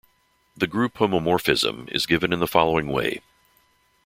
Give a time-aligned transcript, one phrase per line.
[0.57, 3.21] The group homomorphism is given in the following way.